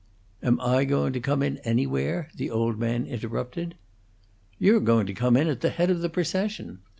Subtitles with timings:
[0.41, 3.75] "Am I going to come in anywhere?" the old man interrupted.
[4.57, 6.79] "You're going to come in at the head of the procession!